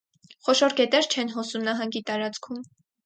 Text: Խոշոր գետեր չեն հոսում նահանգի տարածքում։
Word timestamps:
Խոշոր 0.47 0.73
գետեր 0.79 1.09
չեն 1.17 1.29
հոսում 1.35 1.67
նահանգի 1.67 2.03
տարածքում։ 2.09 2.65